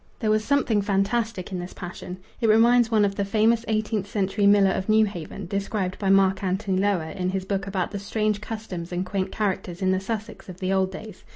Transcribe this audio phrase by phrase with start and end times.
[0.19, 2.17] There was something fantastic in this passion.
[2.39, 6.79] It reminds one of the famous eighteenth century miller of Newhaven, described by Mark Antony
[6.79, 10.59] Lower in his book about the strange customs and quaint characters in the Sussex of
[10.59, 11.23] the old days.